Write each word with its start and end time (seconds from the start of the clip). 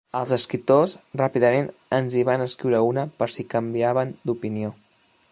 Els 0.19 0.31
escriptors 0.35 0.93
ràpidament 1.21 1.67
ens 1.97 2.17
hi 2.17 2.23
van 2.29 2.45
escriure 2.45 2.79
una, 2.93 3.03
per 3.21 3.27
si 3.35 3.45
canviaven 3.55 4.15
d'opinió. 4.31 4.73